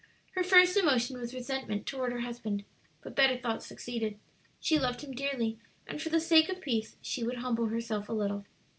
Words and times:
Her 0.31 0.41
first 0.43 0.75
emotion 0.77 1.19
was 1.19 1.31
resentment 1.31 1.85
toward 1.85 2.11
her 2.11 2.21
husband, 2.21 2.65
but 3.03 3.15
better 3.15 3.37
thoughts 3.37 3.67
succeeded. 3.67 4.17
She 4.59 4.79
loved 4.79 5.01
him 5.01 5.11
dearly, 5.11 5.59
and 5.85 6.01
for 6.01 6.09
the 6.09 6.19
sake 6.19 6.49
of 6.49 6.59
peace 6.59 6.95
she 7.03 7.23
would 7.23 7.37
humble 7.37 7.67
herself 7.67 8.09
a 8.09 8.13
little. 8.13 8.43